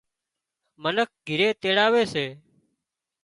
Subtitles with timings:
[0.81, 2.25] منک گھِري تيڙاوي سي